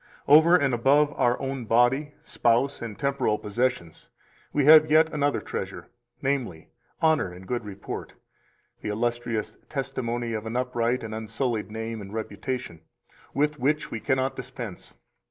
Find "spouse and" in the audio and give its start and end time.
2.23-2.97